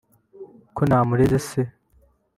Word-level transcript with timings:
ko 0.75 0.81
ntamureze 0.89 1.37
se 1.47 1.61